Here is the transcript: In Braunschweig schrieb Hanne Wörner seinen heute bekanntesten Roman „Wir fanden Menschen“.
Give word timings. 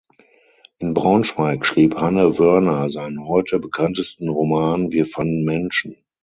In 0.79 0.95
Braunschweig 0.95 1.63
schrieb 1.63 1.93
Hanne 1.95 2.39
Wörner 2.39 2.89
seinen 2.89 3.27
heute 3.27 3.59
bekanntesten 3.59 4.29
Roman 4.29 4.89
„Wir 4.91 5.05
fanden 5.05 5.43
Menschen“. 5.43 5.95